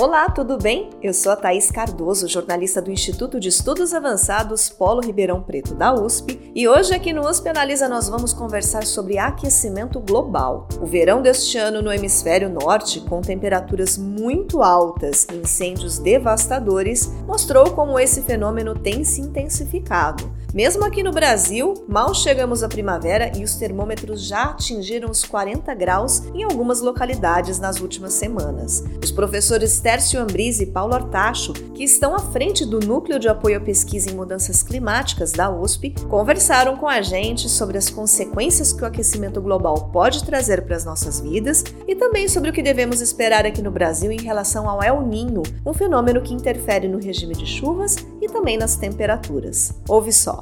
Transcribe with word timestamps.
Olá, 0.00 0.30
tudo 0.30 0.56
bem? 0.56 0.88
Eu 1.02 1.12
sou 1.12 1.30
a 1.30 1.36
Thaís 1.36 1.70
Cardoso, 1.70 2.26
jornalista 2.26 2.80
do 2.80 2.90
Instituto 2.90 3.38
de 3.38 3.50
Estudos 3.50 3.92
Avançados 3.92 4.70
Polo 4.70 5.02
Ribeirão 5.02 5.42
Preto 5.42 5.74
da 5.74 5.92
USP, 5.92 6.50
e 6.54 6.66
hoje 6.66 6.94
aqui 6.94 7.12
no 7.12 7.28
USP 7.28 7.50
Analisa 7.50 7.86
nós 7.86 8.08
vamos 8.08 8.32
conversar 8.32 8.86
sobre 8.86 9.18
aquecimento 9.18 10.00
global. 10.00 10.66
O 10.80 10.86
verão 10.86 11.20
deste 11.20 11.58
ano 11.58 11.82
no 11.82 11.92
hemisfério 11.92 12.48
norte, 12.48 12.98
com 13.00 13.20
temperaturas 13.20 13.98
muito 13.98 14.62
altas 14.62 15.26
e 15.30 15.36
incêndios 15.36 15.98
devastadores, 15.98 17.12
mostrou 17.26 17.72
como 17.72 17.98
esse 18.00 18.22
fenômeno 18.22 18.74
tem 18.74 19.04
se 19.04 19.20
intensificado. 19.20 20.32
Mesmo 20.52 20.84
aqui 20.84 21.00
no 21.00 21.12
Brasil, 21.12 21.74
mal 21.86 22.12
chegamos 22.12 22.64
à 22.64 22.68
primavera 22.68 23.30
e 23.38 23.44
os 23.44 23.54
termômetros 23.54 24.26
já 24.26 24.46
atingiram 24.46 25.08
os 25.08 25.22
40 25.22 25.72
graus 25.74 26.24
em 26.34 26.42
algumas 26.42 26.80
localidades 26.80 27.60
nas 27.60 27.80
últimas 27.80 28.14
semanas. 28.14 28.82
Os 29.00 29.12
professores 29.12 29.78
Tércio 29.78 30.20
Ambrise 30.20 30.64
e 30.64 30.66
Paulo 30.66 30.94
Artacho, 30.94 31.52
que 31.52 31.84
estão 31.84 32.16
à 32.16 32.18
frente 32.18 32.66
do 32.66 32.80
Núcleo 32.80 33.20
de 33.20 33.28
Apoio 33.28 33.58
à 33.58 33.60
Pesquisa 33.60 34.10
em 34.10 34.14
Mudanças 34.14 34.60
Climáticas 34.60 35.30
da 35.30 35.48
USP, 35.48 35.94
conversaram 36.08 36.76
com 36.76 36.88
a 36.88 37.00
gente 37.00 37.48
sobre 37.48 37.78
as 37.78 37.88
consequências 37.88 38.72
que 38.72 38.82
o 38.82 38.86
aquecimento 38.86 39.40
global 39.40 39.90
pode 39.92 40.24
trazer 40.24 40.62
para 40.62 40.74
as 40.74 40.84
nossas 40.84 41.20
vidas 41.20 41.62
e 41.86 41.94
também 41.94 42.26
sobre 42.26 42.50
o 42.50 42.52
que 42.52 42.62
devemos 42.62 43.00
esperar 43.00 43.46
aqui 43.46 43.62
no 43.62 43.70
Brasil 43.70 44.10
em 44.10 44.20
relação 44.20 44.68
ao 44.68 44.82
El 44.82 45.00
Ninho, 45.02 45.44
um 45.64 45.72
fenômeno 45.72 46.20
que 46.20 46.34
interfere 46.34 46.88
no 46.88 46.98
regime 46.98 47.36
de 47.36 47.46
chuvas 47.46 47.94
e 48.20 48.26
também 48.26 48.58
nas 48.58 48.74
temperaturas. 48.74 49.72
Ouve 49.88 50.12
só. 50.12 50.40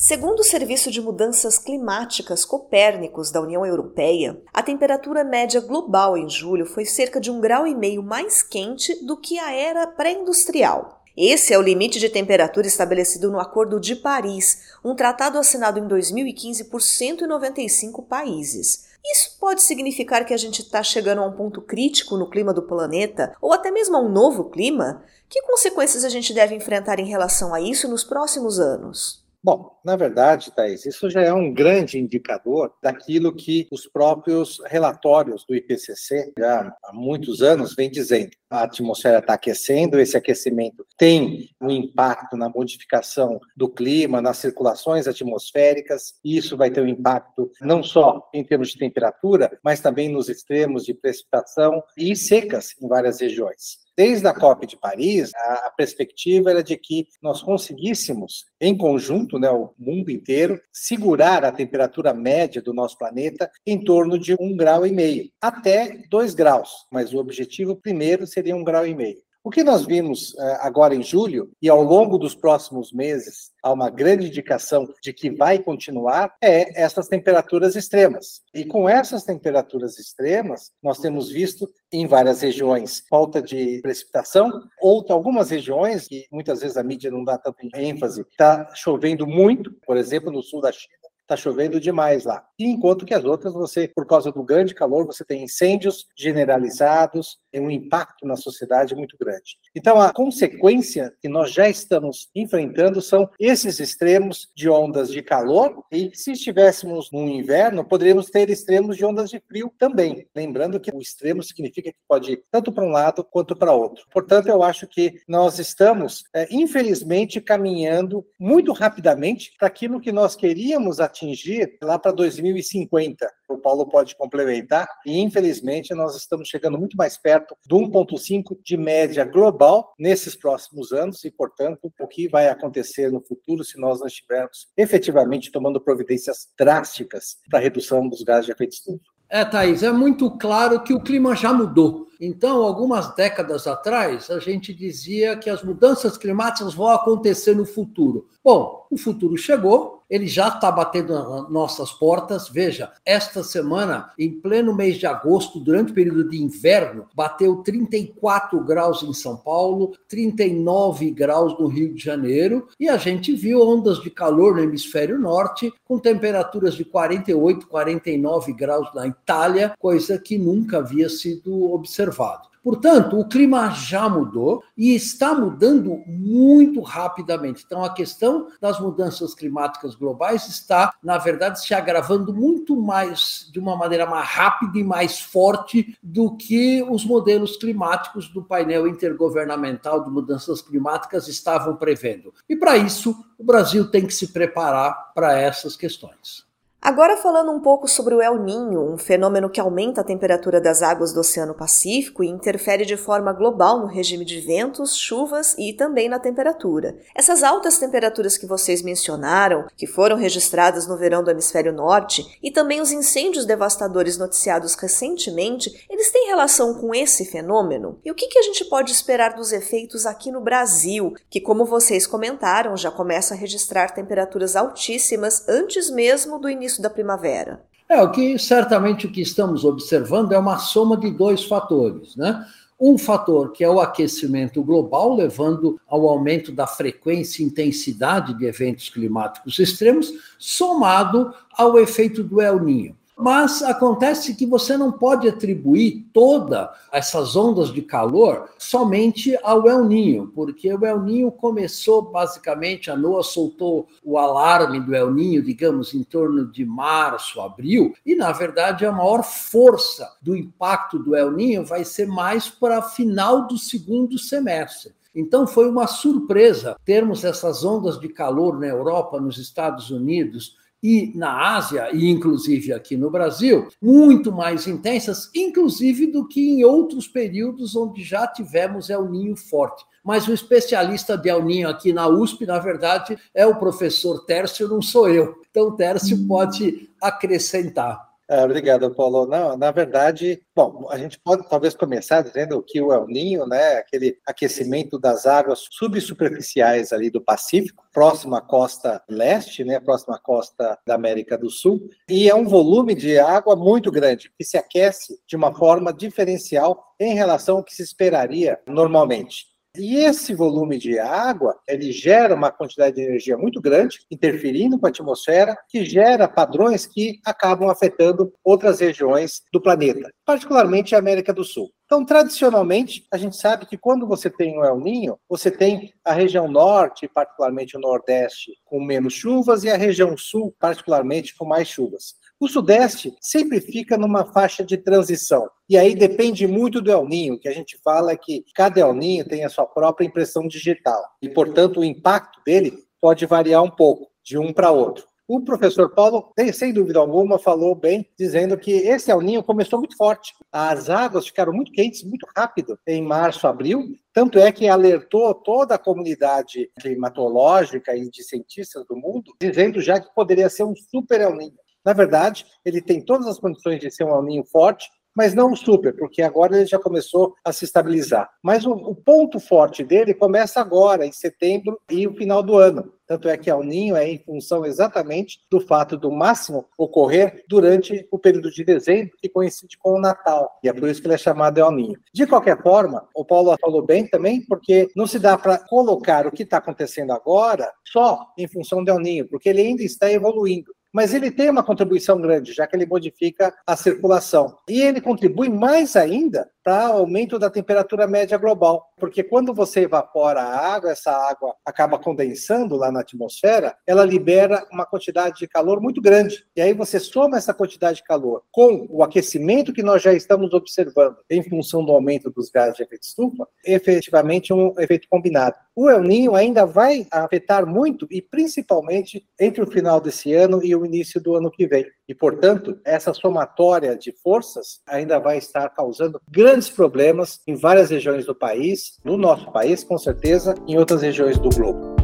Segundo 0.00 0.38
o 0.38 0.44
Serviço 0.44 0.92
de 0.92 1.00
Mudanças 1.00 1.58
Climáticas 1.58 2.44
Copérnicos 2.44 3.32
da 3.32 3.40
União 3.40 3.66
Europeia, 3.66 4.40
a 4.54 4.62
temperatura 4.62 5.24
média 5.24 5.60
global 5.60 6.16
em 6.16 6.30
julho 6.30 6.64
foi 6.64 6.84
cerca 6.84 7.20
de 7.20 7.32
um 7.32 7.40
grau 7.40 7.66
e 7.66 7.74
meio 7.74 8.00
mais 8.00 8.40
quente 8.40 9.04
do 9.04 9.16
que 9.16 9.40
a 9.40 9.52
era 9.52 9.88
pré-industrial. 9.88 11.02
Esse 11.16 11.52
é 11.52 11.58
o 11.58 11.62
limite 11.62 11.98
de 11.98 12.08
temperatura 12.08 12.68
estabelecido 12.68 13.28
no 13.28 13.40
Acordo 13.40 13.80
de 13.80 13.96
Paris, 13.96 14.76
um 14.84 14.94
tratado 14.94 15.36
assinado 15.36 15.80
em 15.80 15.88
2015 15.88 16.66
por 16.66 16.80
195 16.80 18.00
países. 18.02 18.84
Isso 19.04 19.36
pode 19.40 19.64
significar 19.64 20.24
que 20.24 20.32
a 20.32 20.38
gente 20.38 20.62
está 20.62 20.80
chegando 20.80 21.22
a 21.22 21.26
um 21.26 21.32
ponto 21.32 21.60
crítico 21.60 22.16
no 22.16 22.30
clima 22.30 22.54
do 22.54 22.62
planeta, 22.62 23.34
ou 23.42 23.52
até 23.52 23.72
mesmo 23.72 23.96
a 23.96 24.00
um 24.00 24.08
novo 24.08 24.44
clima? 24.44 25.02
Que 25.28 25.42
consequências 25.42 26.04
a 26.04 26.08
gente 26.08 26.32
deve 26.32 26.54
enfrentar 26.54 27.00
em 27.00 27.08
relação 27.08 27.52
a 27.52 27.60
isso 27.60 27.88
nos 27.88 28.04
próximos 28.04 28.60
anos? 28.60 29.26
Bom, 29.42 29.78
na 29.84 29.94
verdade, 29.94 30.50
Thais, 30.52 30.84
isso 30.84 31.08
já 31.08 31.22
é 31.22 31.32
um 31.32 31.54
grande 31.54 31.96
indicador 31.96 32.74
daquilo 32.82 33.32
que 33.32 33.68
os 33.70 33.86
próprios 33.86 34.60
relatórios 34.66 35.44
do 35.48 35.54
IPCC, 35.54 36.32
já 36.36 36.74
há 36.84 36.92
muitos 36.92 37.40
anos, 37.40 37.74
vêm 37.76 37.88
dizendo. 37.88 38.32
A 38.50 38.64
atmosfera 38.64 39.20
está 39.20 39.34
aquecendo, 39.34 40.00
esse 40.00 40.16
aquecimento 40.16 40.84
tem 40.96 41.50
um 41.60 41.70
impacto 41.70 42.36
na 42.36 42.48
modificação 42.48 43.38
do 43.56 43.68
clima, 43.68 44.20
nas 44.20 44.38
circulações 44.38 45.06
atmosféricas, 45.06 46.14
e 46.24 46.36
isso 46.36 46.56
vai 46.56 46.70
ter 46.70 46.82
um 46.82 46.88
impacto 46.88 47.48
não 47.60 47.80
só 47.80 48.28
em 48.34 48.42
termos 48.42 48.70
de 48.70 48.78
temperatura, 48.78 49.56
mas 49.62 49.80
também 49.80 50.08
nos 50.08 50.28
extremos 50.28 50.84
de 50.84 50.94
precipitação 50.94 51.80
e 51.96 52.16
secas 52.16 52.74
em 52.82 52.88
várias 52.88 53.20
regiões. 53.20 53.87
Desde 53.98 54.28
a 54.28 54.32
COP 54.32 54.64
de 54.64 54.76
Paris, 54.76 55.32
a, 55.34 55.72
perspectiva 55.76 56.52
era 56.52 56.62
de 56.62 56.76
que 56.76 57.08
nós 57.20 57.42
conseguíssemos, 57.42 58.44
em 58.60 58.78
conjunto, 58.78 59.40
né, 59.40 59.50
o 59.50 59.74
mundo 59.76 60.08
inteiro, 60.08 60.60
segurar 60.72 61.44
a 61.44 61.50
temperatura 61.50 62.14
média 62.14 62.62
do 62.62 62.72
nosso 62.72 62.96
planeta 62.96 63.50
em 63.66 63.82
torno 63.82 64.16
de 64.16 64.36
um 64.38 64.56
grau 64.56 64.86
e 64.86 64.92
meio, 64.92 65.28
até 65.40 65.98
dois 66.08 66.32
graus. 66.32 66.86
Mas 66.92 67.12
o 67.12 67.18
objetivo 67.18 67.74
primeiro 67.74 68.24
seria 68.24 68.54
um 68.54 68.62
grau 68.62 68.86
e 68.86 68.94
meio. 68.94 69.18
O 69.44 69.50
que 69.50 69.62
nós 69.62 69.86
vimos 69.86 70.36
eh, 70.36 70.58
agora 70.60 70.94
em 70.94 71.02
julho 71.02 71.50
e 71.62 71.68
ao 71.68 71.82
longo 71.82 72.18
dos 72.18 72.34
próximos 72.34 72.92
meses, 72.92 73.52
há 73.62 73.72
uma 73.72 73.88
grande 73.88 74.26
indicação 74.26 74.86
de 75.02 75.12
que 75.12 75.30
vai 75.30 75.58
continuar, 75.58 76.34
é 76.42 76.82
essas 76.82 77.06
temperaturas 77.08 77.76
extremas. 77.76 78.42
E 78.52 78.64
com 78.64 78.88
essas 78.88 79.24
temperaturas 79.24 79.98
extremas, 79.98 80.72
nós 80.82 80.98
temos 80.98 81.30
visto 81.30 81.68
em 81.92 82.06
várias 82.06 82.42
regiões 82.42 83.02
falta 83.08 83.40
de 83.40 83.80
precipitação, 83.80 84.50
ou 84.80 85.04
algumas 85.08 85.50
regiões, 85.50 86.08
que 86.08 86.26
muitas 86.32 86.60
vezes 86.60 86.76
a 86.76 86.82
mídia 86.82 87.10
não 87.10 87.24
dá 87.24 87.38
tanta 87.38 87.66
ênfase, 87.74 88.22
está 88.22 88.68
chovendo 88.74 89.26
muito, 89.26 89.72
por 89.86 89.96
exemplo, 89.96 90.32
no 90.32 90.42
sul 90.42 90.60
da 90.60 90.72
China 90.72 90.97
está 91.28 91.36
chovendo 91.36 91.78
demais 91.78 92.24
lá. 92.24 92.42
E 92.58 92.64
enquanto 92.64 93.04
que 93.04 93.12
as 93.12 93.24
outras, 93.24 93.52
você, 93.52 93.86
por 93.86 94.06
causa 94.06 94.32
do 94.32 94.42
grande 94.42 94.74
calor, 94.74 95.04
você 95.04 95.22
tem 95.24 95.44
incêndios 95.44 96.06
generalizados, 96.16 97.38
tem 97.52 97.60
um 97.60 97.70
impacto 97.70 98.26
na 98.26 98.34
sociedade 98.34 98.94
muito 98.94 99.16
grande. 99.18 99.58
Então, 99.76 100.00
a 100.00 100.12
consequência 100.12 101.12
que 101.20 101.28
nós 101.28 101.52
já 101.52 101.68
estamos 101.68 102.28
enfrentando 102.34 103.02
são 103.02 103.28
esses 103.38 103.78
extremos 103.78 104.48
de 104.56 104.70
ondas 104.70 105.10
de 105.10 105.22
calor, 105.22 105.84
e 105.92 106.10
se 106.14 106.32
estivéssemos 106.32 107.10
no 107.12 107.28
inverno, 107.28 107.84
poderíamos 107.84 108.30
ter 108.30 108.48
extremos 108.48 108.96
de 108.96 109.04
ondas 109.04 109.28
de 109.28 109.38
frio 109.46 109.70
também. 109.78 110.26
Lembrando 110.34 110.80
que 110.80 110.90
o 110.90 111.00
extremo 111.00 111.42
significa 111.42 111.92
que 111.92 111.98
pode 112.08 112.32
ir 112.32 112.44
tanto 112.50 112.72
para 112.72 112.84
um 112.84 112.90
lado 112.90 113.22
quanto 113.22 113.54
para 113.54 113.72
outro. 113.72 114.06
Portanto, 114.10 114.48
eu 114.48 114.62
acho 114.62 114.86
que 114.86 115.20
nós 115.28 115.58
estamos, 115.58 116.24
é, 116.34 116.48
infelizmente, 116.50 117.40
caminhando 117.40 118.24
muito 118.40 118.72
rapidamente 118.72 119.52
para 119.58 119.68
aquilo 119.68 120.00
que 120.00 120.10
nós 120.10 120.34
queríamos 120.34 121.00
atingir 121.00 121.17
atingir 121.18 121.76
lá 121.82 121.98
para 121.98 122.12
2050. 122.12 123.30
O 123.48 123.58
Paulo 123.58 123.86
pode 123.86 124.16
complementar. 124.16 124.88
E, 125.04 125.18
infelizmente, 125.18 125.92
nós 125.94 126.16
estamos 126.16 126.48
chegando 126.48 126.78
muito 126.78 126.96
mais 126.96 127.18
perto 127.18 127.56
do 127.66 127.76
1,5 127.76 128.56
de 128.62 128.76
média 128.76 129.24
global 129.24 129.92
nesses 129.98 130.36
próximos 130.36 130.92
anos 130.92 131.24
e, 131.24 131.30
portanto, 131.30 131.92
o 131.98 132.06
que 132.06 132.28
vai 132.28 132.48
acontecer 132.48 133.10
no 133.10 133.20
futuro 133.20 133.64
se 133.64 133.78
nós 133.78 134.00
não 134.00 134.06
estivermos 134.06 134.68
efetivamente 134.76 135.50
tomando 135.50 135.80
providências 135.80 136.48
drásticas 136.58 137.36
para 137.50 137.58
a 137.58 137.62
redução 137.62 138.08
dos 138.08 138.22
gases 138.22 138.46
de 138.46 138.52
efeito 138.52 138.72
estufa. 138.72 139.18
É, 139.30 139.44
Thaís, 139.44 139.82
é 139.82 139.92
muito 139.92 140.30
claro 140.38 140.82
que 140.82 140.94
o 140.94 141.02
clima 141.02 141.36
já 141.36 141.52
mudou. 141.52 142.08
Então, 142.18 142.62
algumas 142.62 143.14
décadas 143.14 143.66
atrás, 143.66 144.30
a 144.30 144.40
gente 144.40 144.72
dizia 144.72 145.36
que 145.36 145.50
as 145.50 145.62
mudanças 145.62 146.16
climáticas 146.16 146.72
vão 146.72 146.88
acontecer 146.88 147.54
no 147.54 147.66
futuro. 147.66 148.26
Bom, 148.42 148.86
o 148.90 148.96
futuro 148.96 149.36
chegou, 149.36 149.97
ele 150.08 150.26
já 150.26 150.48
está 150.48 150.70
batendo 150.70 151.12
nas 151.12 151.50
nossas 151.50 151.92
portas. 151.92 152.48
Veja, 152.48 152.92
esta 153.04 153.42
semana, 153.42 154.10
em 154.18 154.32
pleno 154.40 154.74
mês 154.74 154.96
de 154.96 155.06
agosto, 155.06 155.60
durante 155.60 155.92
o 155.92 155.94
período 155.94 156.28
de 156.28 156.42
inverno, 156.42 157.06
bateu 157.14 157.56
34 157.56 158.62
graus 158.64 159.02
em 159.02 159.12
São 159.12 159.36
Paulo, 159.36 159.94
39 160.08 161.10
graus 161.10 161.58
no 161.58 161.66
Rio 161.66 161.94
de 161.94 162.02
Janeiro, 162.02 162.68
e 162.78 162.88
a 162.88 162.96
gente 162.96 163.34
viu 163.34 163.60
ondas 163.60 164.00
de 164.00 164.10
calor 164.10 164.54
no 164.54 164.62
hemisfério 164.62 165.18
norte, 165.18 165.72
com 165.84 165.98
temperaturas 165.98 166.74
de 166.74 166.84
48, 166.84 167.66
49 167.66 168.52
graus 168.52 168.88
na 168.94 169.06
Itália, 169.06 169.74
coisa 169.78 170.18
que 170.18 170.38
nunca 170.38 170.78
havia 170.78 171.08
sido 171.08 171.72
observado. 171.72 172.47
Portanto, 172.62 173.18
o 173.18 173.26
clima 173.26 173.70
já 173.70 174.08
mudou 174.08 174.62
e 174.76 174.94
está 174.94 175.34
mudando 175.34 176.02
muito 176.06 176.80
rapidamente. 176.80 177.64
Então, 177.64 177.84
a 177.84 177.92
questão 177.92 178.48
das 178.60 178.80
mudanças 178.80 179.34
climáticas 179.34 179.94
globais 179.94 180.48
está, 180.48 180.92
na 181.02 181.18
verdade, 181.18 181.62
se 181.64 181.74
agravando 181.74 182.32
muito 182.32 182.76
mais, 182.76 183.48
de 183.52 183.58
uma 183.58 183.76
maneira 183.76 184.06
mais 184.06 184.28
rápida 184.28 184.78
e 184.78 184.84
mais 184.84 185.20
forte 185.20 185.96
do 186.02 186.36
que 186.36 186.82
os 186.82 187.04
modelos 187.04 187.56
climáticos 187.56 188.28
do 188.28 188.42
painel 188.42 188.86
intergovernamental 188.86 190.04
de 190.04 190.10
mudanças 190.10 190.60
climáticas 190.60 191.28
estavam 191.28 191.76
prevendo. 191.76 192.32
E 192.48 192.56
para 192.56 192.76
isso, 192.76 193.14
o 193.38 193.44
Brasil 193.44 193.90
tem 193.90 194.06
que 194.06 194.14
se 194.14 194.28
preparar 194.32 195.12
para 195.14 195.38
essas 195.38 195.76
questões. 195.76 196.47
Agora 196.80 197.16
falando 197.16 197.50
um 197.50 197.58
pouco 197.58 197.88
sobre 197.88 198.14
o 198.14 198.22
El 198.22 198.38
Ninho, 198.38 198.80
um 198.80 198.96
fenômeno 198.96 199.50
que 199.50 199.60
aumenta 199.60 200.00
a 200.00 200.04
temperatura 200.04 200.60
das 200.60 200.80
águas 200.80 201.12
do 201.12 201.18
Oceano 201.18 201.52
Pacífico 201.52 202.22
e 202.22 202.28
interfere 202.28 202.86
de 202.86 202.96
forma 202.96 203.32
global 203.32 203.80
no 203.80 203.86
regime 203.86 204.24
de 204.24 204.40
ventos, 204.40 204.96
chuvas 204.96 205.56
e 205.58 205.72
também 205.72 206.08
na 206.08 206.20
temperatura. 206.20 206.96
Essas 207.16 207.42
altas 207.42 207.78
temperaturas 207.78 208.38
que 208.38 208.46
vocês 208.46 208.80
mencionaram, 208.80 209.66
que 209.76 209.88
foram 209.88 210.16
registradas 210.16 210.86
no 210.86 210.96
verão 210.96 211.22
do 211.22 211.32
hemisfério 211.32 211.72
norte, 211.72 212.38
e 212.40 212.48
também 212.48 212.80
os 212.80 212.92
incêndios 212.92 213.44
devastadores 213.44 214.16
noticiados 214.16 214.76
recentemente, 214.76 215.84
eles 215.90 216.12
têm 216.12 216.28
relação 216.28 216.74
com 216.74 216.94
esse 216.94 217.24
fenômeno? 217.24 217.98
E 218.04 218.10
o 218.10 218.14
que, 218.14 218.28
que 218.28 218.38
a 218.38 218.42
gente 218.42 218.64
pode 218.66 218.92
esperar 218.92 219.34
dos 219.34 219.52
efeitos 219.52 220.06
aqui 220.06 220.30
no 220.30 220.40
Brasil, 220.40 221.12
que, 221.28 221.40
como 221.40 221.64
vocês 221.64 222.06
comentaram, 222.06 222.76
já 222.76 222.90
começa 222.90 223.34
a 223.34 223.36
registrar 223.36 223.90
temperaturas 223.90 224.54
altíssimas 224.54 225.44
antes 225.48 225.90
mesmo 225.90 226.38
do 226.38 226.48
início 226.48 226.67
início 226.68 226.82
da 226.82 226.90
primavera? 226.90 227.62
É, 227.88 228.02
o 228.02 228.10
que 228.10 228.38
certamente 228.38 229.06
o 229.06 229.10
que 229.10 229.22
estamos 229.22 229.64
observando 229.64 230.32
é 230.32 230.38
uma 230.38 230.58
soma 230.58 230.96
de 230.96 231.10
dois 231.10 231.44
fatores, 231.44 232.14
né? 232.14 232.44
Um 232.78 232.96
fator 232.96 233.50
que 233.50 233.64
é 233.64 233.68
o 233.68 233.80
aquecimento 233.80 234.62
global, 234.62 235.16
levando 235.16 235.80
ao 235.88 236.06
aumento 236.06 236.52
da 236.52 236.66
frequência 236.66 237.42
e 237.42 237.46
intensidade 237.46 238.34
de 238.34 238.44
eventos 238.44 238.88
climáticos 238.88 239.58
extremos, 239.58 240.12
somado 240.38 241.34
ao 241.56 241.78
efeito 241.78 242.22
do 242.22 242.40
El 242.40 242.60
Ninho. 242.60 242.97
Mas 243.18 243.62
acontece 243.62 244.36
que 244.36 244.46
você 244.46 244.76
não 244.76 244.92
pode 244.92 245.28
atribuir 245.28 246.06
todas 246.12 246.68
essas 246.92 247.34
ondas 247.34 247.72
de 247.72 247.82
calor 247.82 248.48
somente 248.56 249.36
ao 249.42 249.68
El 249.68 249.86
Ninho, 249.86 250.30
porque 250.32 250.72
o 250.72 250.86
El 250.86 251.02
Ninho 251.02 251.32
começou 251.32 252.00
basicamente, 252.00 252.92
a 252.92 252.96
NOAA 252.96 253.24
soltou 253.24 253.88
o 254.04 254.16
alarme 254.16 254.78
do 254.78 254.94
El 254.94 255.12
Ninho, 255.12 255.42
digamos, 255.42 255.94
em 255.94 256.04
torno 256.04 256.46
de 256.46 256.64
março, 256.64 257.40
abril, 257.40 257.92
e 258.06 258.14
na 258.14 258.30
verdade 258.30 258.86
a 258.86 258.92
maior 258.92 259.24
força 259.24 260.08
do 260.22 260.36
impacto 260.36 260.96
do 260.96 261.16
El 261.16 261.32
Ninho 261.32 261.66
vai 261.66 261.84
ser 261.84 262.06
mais 262.06 262.48
para 262.48 262.80
final 262.82 263.48
do 263.48 263.58
segundo 263.58 264.16
semestre. 264.16 264.92
Então 265.12 265.44
foi 265.44 265.68
uma 265.68 265.88
surpresa 265.88 266.76
termos 266.84 267.24
essas 267.24 267.64
ondas 267.64 267.98
de 267.98 268.08
calor 268.08 268.60
na 268.60 268.68
Europa, 268.68 269.20
nos 269.20 269.38
Estados 269.38 269.90
Unidos, 269.90 270.56
e 270.82 271.12
na 271.14 271.56
Ásia, 271.56 271.90
e 271.92 272.08
inclusive 272.08 272.72
aqui 272.72 272.96
no 272.96 273.10
Brasil, 273.10 273.68
muito 273.82 274.30
mais 274.30 274.66
intensas, 274.66 275.30
inclusive 275.34 276.06
do 276.06 276.26
que 276.26 276.40
em 276.40 276.64
outros 276.64 277.08
períodos 277.08 277.74
onde 277.74 278.02
já 278.04 278.26
tivemos 278.26 278.88
El 278.88 279.08
Ninho 279.08 279.36
forte. 279.36 279.84
Mas 280.04 280.26
o 280.28 280.32
especialista 280.32 281.18
de 281.18 281.28
El 281.28 281.44
Ninho 281.44 281.68
aqui 281.68 281.92
na 281.92 282.08
USP, 282.08 282.46
na 282.46 282.58
verdade, 282.58 283.18
é 283.34 283.46
o 283.46 283.56
professor 283.56 284.24
Tércio, 284.24 284.68
não 284.68 284.80
sou 284.80 285.08
eu. 285.08 285.34
Então, 285.50 285.76
Tércio 285.76 286.16
hum. 286.16 286.26
pode 286.26 286.88
acrescentar. 287.00 288.07
É, 288.30 288.44
obrigado, 288.44 288.94
Paulo. 288.94 289.26
Não, 289.26 289.56
na 289.56 289.70
verdade, 289.70 290.42
bom, 290.54 290.86
a 290.90 290.98
gente 290.98 291.18
pode 291.18 291.48
talvez 291.48 291.74
começar 291.74 292.20
dizendo 292.20 292.62
que 292.62 292.78
o 292.78 292.92
El 292.92 293.06
Ninho, 293.06 293.46
né, 293.46 293.76
aquele 293.76 294.18
aquecimento 294.26 294.98
das 294.98 295.24
águas 295.24 295.64
subsuperficiais 295.70 296.92
ali 296.92 297.08
do 297.10 297.22
Pacífico, 297.22 297.84
próximo 297.90 298.34
à 298.34 298.42
costa 298.42 299.02
leste, 299.08 299.64
né, 299.64 299.80
próximo 299.80 300.12
à 300.14 300.18
costa 300.18 300.78
da 300.86 300.94
América 300.94 301.38
do 301.38 301.48
Sul, 301.48 301.88
e 302.06 302.28
é 302.28 302.34
um 302.34 302.46
volume 302.46 302.94
de 302.94 303.18
água 303.18 303.56
muito 303.56 303.90
grande, 303.90 304.30
que 304.36 304.44
se 304.44 304.58
aquece 304.58 305.18
de 305.26 305.34
uma 305.34 305.54
forma 305.54 305.90
diferencial 305.90 306.84
em 307.00 307.14
relação 307.14 307.56
ao 307.56 307.64
que 307.64 307.74
se 307.74 307.82
esperaria 307.82 308.60
normalmente. 308.66 309.46
E 309.78 309.96
esse 309.96 310.34
volume 310.34 310.76
de 310.76 310.98
água, 310.98 311.56
ele 311.68 311.92
gera 311.92 312.34
uma 312.34 312.50
quantidade 312.50 312.96
de 312.96 313.02
energia 313.02 313.38
muito 313.38 313.60
grande, 313.60 314.00
interferindo 314.10 314.78
com 314.78 314.86
a 314.86 314.88
atmosfera, 314.88 315.56
que 315.68 315.84
gera 315.84 316.26
padrões 316.26 316.84
que 316.84 317.20
acabam 317.24 317.70
afetando 317.70 318.32
outras 318.42 318.80
regiões 318.80 319.42
do 319.52 319.60
planeta, 319.60 320.12
particularmente 320.26 320.96
a 320.96 320.98
América 320.98 321.32
do 321.32 321.44
Sul. 321.44 321.70
Então, 321.86 322.04
tradicionalmente, 322.04 323.06
a 323.10 323.16
gente 323.16 323.36
sabe 323.36 323.66
que 323.66 323.78
quando 323.78 324.06
você 324.06 324.28
tem 324.28 324.58
o 324.58 324.64
El 324.64 324.78
Ninho, 324.78 325.16
você 325.28 325.50
tem 325.50 325.94
a 326.04 326.12
região 326.12 326.46
norte, 326.46 327.08
particularmente 327.08 327.76
o 327.76 327.80
nordeste, 327.80 328.52
com 328.64 328.78
menos 328.84 329.14
chuvas, 329.14 329.64
e 329.64 329.70
a 329.70 329.76
região 329.76 330.14
sul, 330.16 330.54
particularmente, 330.58 331.34
com 331.34 331.46
mais 331.46 331.68
chuvas. 331.68 332.14
O 332.40 332.46
Sudeste 332.46 333.12
sempre 333.20 333.60
fica 333.60 333.98
numa 333.98 334.24
faixa 334.24 334.64
de 334.64 334.76
transição. 334.76 335.50
E 335.68 335.76
aí 335.76 335.92
depende 335.92 336.46
muito 336.46 336.80
do 336.80 336.88
El 336.88 337.04
Ninho, 337.04 337.36
que 337.36 337.48
a 337.48 337.52
gente 337.52 337.76
fala 337.82 338.16
que 338.16 338.44
cada 338.54 338.78
El 338.78 338.94
Ninho 338.94 339.26
tem 339.26 339.44
a 339.44 339.48
sua 339.48 339.66
própria 339.66 340.06
impressão 340.06 340.46
digital. 340.46 341.02
E, 341.20 341.28
portanto, 341.28 341.80
o 341.80 341.84
impacto 341.84 342.40
dele 342.46 342.78
pode 343.00 343.26
variar 343.26 343.64
um 343.64 343.70
pouco 343.70 344.06
de 344.24 344.38
um 344.38 344.52
para 344.52 344.70
outro. 344.70 345.04
O 345.26 345.40
professor 345.42 345.92
Paulo, 345.92 346.32
sem 346.54 346.72
dúvida 346.72 347.00
alguma, 347.00 347.40
falou 347.40 347.74
bem, 347.74 348.08
dizendo 348.16 348.56
que 348.56 348.70
esse 348.70 349.10
El 349.10 349.20
Ninho 349.20 349.42
começou 349.42 349.80
muito 349.80 349.96
forte. 349.96 350.32
As 350.52 350.88
águas 350.88 351.26
ficaram 351.26 351.52
muito 351.52 351.72
quentes 351.72 352.04
muito 352.04 352.26
rápido 352.36 352.78
em 352.86 353.02
março, 353.02 353.48
abril, 353.48 353.96
tanto 354.14 354.38
é 354.38 354.52
que 354.52 354.68
alertou 354.68 355.34
toda 355.34 355.74
a 355.74 355.78
comunidade 355.78 356.70
climatológica 356.80 357.96
e 357.96 358.08
de 358.08 358.22
cientistas 358.22 358.86
do 358.86 358.96
mundo, 358.96 359.34
dizendo 359.40 359.82
já 359.82 360.00
que 360.00 360.14
poderia 360.14 360.48
ser 360.48 360.62
um 360.62 360.74
super 360.76 361.20
El 361.20 361.34
Ninho. 361.36 361.58
Na 361.88 361.94
verdade, 361.94 362.44
ele 362.66 362.82
tem 362.82 363.00
todas 363.00 363.26
as 363.26 363.38
condições 363.38 363.80
de 363.80 363.90
ser 363.90 364.04
um 364.04 364.14
aninho 364.14 364.44
forte, 364.44 364.90
mas 365.16 365.32
não 365.32 365.56
super, 365.56 365.96
porque 365.96 366.20
agora 366.20 366.58
ele 366.58 366.66
já 366.66 366.78
começou 366.78 367.34
a 367.42 367.50
se 367.50 367.64
estabilizar. 367.64 368.28
Mas 368.42 368.66
o, 368.66 368.72
o, 368.72 368.94
ponto 368.94 369.40
forte 369.40 369.82
dele 369.82 370.12
começa 370.12 370.60
agora, 370.60 371.06
em 371.06 371.12
setembro 371.12 371.80
e 371.90 372.06
o 372.06 372.14
final 372.14 372.42
do 372.42 372.58
ano. 372.58 372.92
Tanto 373.06 373.26
é 373.26 373.38
que 373.38 373.50
El 373.50 373.62
Ninho 373.62 373.96
é 373.96 374.06
em 374.06 374.18
função 374.18 374.66
exatamente 374.66 375.40
do 375.50 375.62
fato 375.62 375.96
do 375.96 376.12
máximo 376.12 376.66
ocorrer 376.76 377.42
durante 377.48 378.06
o 378.12 378.18
período 378.18 378.50
de 378.50 378.62
dezembro, 378.62 379.16
que 379.16 379.30
coincide 379.30 379.78
com 379.78 379.94
o 379.94 380.00
Natal. 380.00 380.58
E 380.62 380.68
é 380.68 380.74
por 380.74 380.90
isso 380.90 381.00
que 381.00 381.06
ele 381.06 381.14
é 381.14 381.18
chamado 381.18 381.56
El 381.56 381.70
Ninho. 381.70 381.98
De 382.12 382.26
qualquer 382.26 382.62
forma, 382.62 383.08
o 383.14 383.24
Paulo 383.24 383.56
falou 383.58 383.80
bem 383.80 384.06
também, 384.06 384.42
porque 384.42 384.90
não 384.94 385.06
se 385.06 385.18
dá 385.18 385.38
para 385.38 385.56
colocar 385.56 386.26
o 386.26 386.30
que 386.30 386.42
está 386.42 386.58
acontecendo 386.58 387.12
agora 387.12 387.72
só 387.82 388.26
em 388.36 388.46
função 388.46 388.84
do 388.84 388.90
El 388.90 388.98
Ninho, 388.98 389.26
porque 389.26 389.48
ele 389.48 389.62
ainda 389.62 389.82
está 389.82 390.12
evoluindo 390.12 390.70
mas 390.92 391.14
ele 391.14 391.30
tem 391.30 391.50
uma 391.50 391.62
contribuição 391.62 392.20
grande, 392.20 392.52
já 392.52 392.66
que 392.66 392.76
ele 392.76 392.86
modifica 392.86 393.54
a 393.66 393.76
circulação. 393.76 394.58
E 394.68 394.80
ele 394.80 395.00
contribui 395.00 395.48
mais 395.48 395.96
ainda 395.96 396.48
para 396.68 396.88
aumento 396.88 397.38
da 397.38 397.48
temperatura 397.48 398.06
média 398.06 398.36
global, 398.36 398.92
porque 398.98 399.22
quando 399.22 399.54
você 399.54 399.84
evapora 399.84 400.42
a 400.42 400.74
água, 400.74 400.90
essa 400.90 401.10
água 401.10 401.54
acaba 401.64 401.98
condensando 401.98 402.76
lá 402.76 402.92
na 402.92 403.00
atmosfera, 403.00 403.74
ela 403.86 404.04
libera 404.04 404.66
uma 404.70 404.84
quantidade 404.84 405.38
de 405.38 405.48
calor 405.48 405.80
muito 405.80 406.02
grande. 406.02 406.44
E 406.54 406.60
aí 406.60 406.74
você 406.74 407.00
soma 407.00 407.38
essa 407.38 407.54
quantidade 407.54 408.00
de 408.00 408.04
calor 408.04 408.42
com 408.52 408.86
o 408.90 409.02
aquecimento 409.02 409.72
que 409.72 409.82
nós 409.82 410.02
já 410.02 410.12
estamos 410.12 410.52
observando 410.52 411.16
em 411.30 411.42
função 411.42 411.82
do 411.82 411.92
aumento 411.92 412.28
dos 412.28 412.50
gases 412.50 412.76
de 412.76 412.82
efeito 412.82 413.04
estufa, 413.04 413.48
efetivamente 413.64 414.52
um 414.52 414.74
efeito 414.78 415.08
combinado. 415.08 415.56
O 415.74 415.88
El 415.88 416.02
Ninho 416.02 416.34
ainda 416.34 416.66
vai 416.66 417.06
afetar 417.10 417.64
muito 417.64 418.06
e 418.10 418.20
principalmente 418.20 419.26
entre 419.40 419.62
o 419.62 419.70
final 419.70 420.02
desse 420.02 420.34
ano 420.34 420.62
e 420.62 420.76
o 420.76 420.84
início 420.84 421.18
do 421.18 421.34
ano 421.34 421.50
que 421.50 421.66
vem. 421.66 421.86
E, 422.08 422.14
portanto, 422.14 422.78
essa 422.84 423.12
somatória 423.12 423.94
de 423.94 424.12
forças 424.12 424.80
ainda 424.86 425.18
vai 425.18 425.36
estar 425.36 425.68
causando 425.68 426.20
grandes 426.30 426.70
problemas 426.70 427.40
em 427.46 427.54
várias 427.54 427.90
regiões 427.90 428.24
do 428.24 428.34
país, 428.34 428.98
no 429.04 429.18
nosso 429.18 429.52
país, 429.52 429.84
com 429.84 429.98
certeza, 429.98 430.54
em 430.66 430.78
outras 430.78 431.02
regiões 431.02 431.38
do 431.38 431.50
globo. 431.50 431.97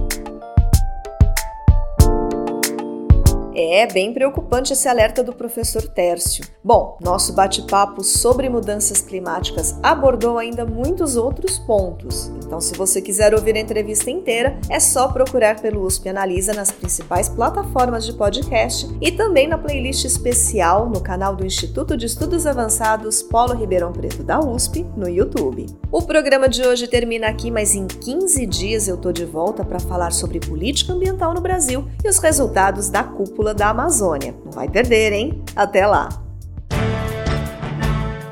É 3.57 3.87
bem 3.87 4.13
preocupante 4.13 4.73
esse 4.73 4.89
alerta 4.89 5.23
do 5.23 5.33
professor 5.33 5.83
Tércio. 5.83 6.45
Bom, 6.63 6.99
nosso 7.01 7.33
bate-papo 7.33 8.03
sobre 8.03 8.49
mudanças 8.49 9.01
climáticas 9.01 9.79
abordou 9.81 10.39
ainda 10.39 10.67
muitos 10.67 11.15
outros 11.15 11.57
pontos. 11.61 12.33
Então, 12.45 12.61
se 12.61 12.77
você 12.77 13.01
quiser 13.01 13.33
ouvir 13.33 13.55
a 13.55 13.61
entrevista 13.61 14.11
inteira, 14.11 14.59
é 14.69 14.81
só 14.81 15.07
procurar 15.07 15.61
pelo 15.61 15.87
USP 15.87 16.09
Analisa 16.09 16.53
nas 16.53 16.73
principais 16.73 17.29
plataformas 17.29 18.05
de 18.05 18.15
podcast 18.15 18.89
e 19.01 19.13
também 19.13 19.47
na 19.47 19.57
playlist 19.57 20.05
especial 20.05 20.91
no 20.91 21.01
canal 21.01 21.37
do 21.37 21.47
Instituto 21.47 21.97
de 21.97 22.07
Estudos 22.07 22.49
Avançados 22.49 23.23
Polo 23.23 23.55
Ribeirão 23.55 23.93
Preto 23.93 24.25
da 24.25 24.41
USP 24.41 24.85
no 24.97 25.09
YouTube. 25.09 25.67
O 25.93 26.03
programa 26.03 26.49
de 26.49 26.67
hoje 26.67 26.89
termina 26.89 27.29
aqui, 27.29 27.53
mas 27.53 27.77
em 27.77 27.87
15 27.87 28.47
dias 28.47 28.89
eu 28.89 28.97
tô 28.97 29.13
de 29.13 29.25
volta 29.25 29.65
para 29.65 29.79
falar 29.79 30.11
sobre 30.11 30.41
política 30.41 30.93
ambiental 30.93 31.33
no 31.33 31.41
Brasil 31.41 31.87
e 32.03 32.09
os 32.09 32.19
resultados 32.19 32.89
da 32.89 33.05
cúpula 33.05 33.44
da 33.53 33.71
Amazônia. 33.71 34.35
Não 34.45 34.53
vai 34.53 34.69
perder, 34.69 35.13
hein? 35.13 35.43
Até 35.57 35.87
lá! 35.87 36.09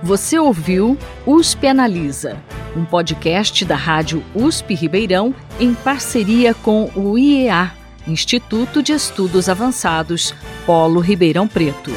Você 0.02 0.38
ouviu 0.38 0.98
USP 1.26 1.68
Analisa, 1.68 2.36
um 2.76 2.84
podcast 2.84 3.64
da 3.64 3.76
Rádio 3.76 4.22
USP 4.34 4.74
Ribeirão 4.74 5.34
em 5.60 5.74
parceria 5.74 6.54
com 6.54 6.90
o 6.96 7.16
IEA, 7.16 7.72
Instituto 8.06 8.82
de 8.82 8.92
Estudos 8.92 9.48
Avançados, 9.48 10.34
Polo 10.66 10.98
Ribeirão 10.98 11.46
Preto. 11.46 11.92